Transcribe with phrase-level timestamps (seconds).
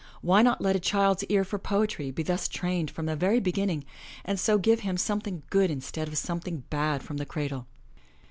[0.23, 3.85] Why not let a child's ear for poetry be thus trained from the very beginning
[4.25, 7.67] and so give him something good instead of something bad from the cradle?